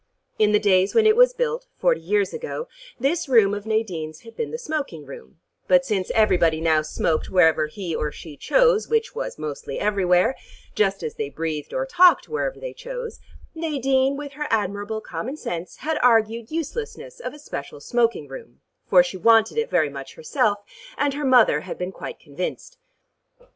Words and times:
In 0.39 0.51
the 0.51 0.57
days 0.57 0.95
when 0.95 1.05
it 1.05 1.15
was 1.15 1.31
built, 1.35 1.67
forty 1.77 2.01
years 2.01 2.33
ago, 2.33 2.67
this 2.99 3.29
room 3.29 3.53
of 3.53 3.67
Nadine's 3.67 4.21
had 4.21 4.35
been 4.35 4.49
the 4.49 4.57
smoking 4.57 5.05
room, 5.05 5.39
but 5.67 5.85
since 5.85 6.09
everybody 6.15 6.59
now 6.59 6.81
smoked 6.81 7.29
wherever 7.29 7.67
he 7.67 7.95
or 7.95 8.11
she 8.11 8.35
chose, 8.35 8.87
which 8.89 9.13
was 9.13 9.37
mostly 9.37 9.79
everywhere, 9.79 10.35
just 10.73 11.03
as 11.03 11.13
they 11.17 11.29
breathed 11.29 11.71
or 11.71 11.85
talked 11.85 12.27
wherever 12.27 12.59
they 12.59 12.73
chose, 12.73 13.19
Nadine 13.53 14.17
with 14.17 14.31
her 14.31 14.47
admirable 14.49 15.01
commonsense 15.01 15.75
had 15.75 15.99
argued 16.01 16.49
uselessness 16.49 17.19
of 17.19 17.35
a 17.35 17.37
special 17.37 17.79
smoking 17.79 18.27
room, 18.27 18.59
for 18.89 19.03
she 19.03 19.17
wanted 19.17 19.55
it 19.59 19.69
very 19.69 19.89
much 19.91 20.15
herself, 20.15 20.63
and 20.97 21.13
her 21.13 21.23
mother 21.25 21.61
had 21.61 21.77
been 21.77 21.91
quite 21.91 22.19
convinced. 22.19 22.79